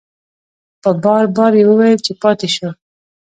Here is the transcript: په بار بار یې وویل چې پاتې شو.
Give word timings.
په 0.81 0.89
بار 1.03 1.25
بار 1.35 1.53
یې 1.59 1.63
وویل 1.69 1.99
چې 2.05 2.13
پاتې 2.21 2.47
شو. 2.55 2.69